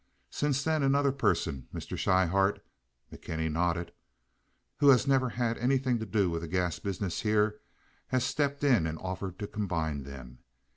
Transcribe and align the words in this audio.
Since 0.31 0.63
then 0.63 0.81
another 0.81 1.11
person, 1.11 1.67
Mr. 1.71 1.95
Schryhart"—McKenty 1.95 3.51
nodded—"who 3.51 4.87
has 4.89 5.05
never 5.05 5.29
had 5.29 5.59
anything 5.59 5.99
to 5.99 6.07
do 6.07 6.27
with 6.27 6.41
the 6.41 6.47
gas 6.47 6.79
business 6.79 7.19
here, 7.21 7.59
has 8.07 8.23
stepped 8.23 8.63
in 8.63 8.87
and 8.87 8.97
offered 8.97 9.37
to 9.37 9.45
combine 9.45 10.01
them. 10.01 10.39